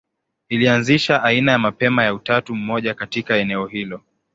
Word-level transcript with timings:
Ilianzisha 0.49 1.23
aina 1.23 1.51
ya 1.51 1.57
mapema 1.59 2.03
ya 2.03 2.13
utatu 2.13 2.55
mmoja 2.55 2.93
katika 2.93 3.35
eneo 3.37 3.65
hilo. 3.67 4.01